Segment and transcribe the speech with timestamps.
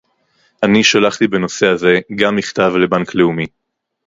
[0.63, 3.45] אני שלחתי בנושא הזה גם מכתב לבנק לאומי